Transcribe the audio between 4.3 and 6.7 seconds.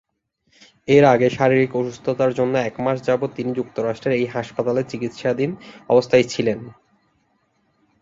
হাসপাতালে চিকিৎসাধীন অবস্থায় ছিলেন।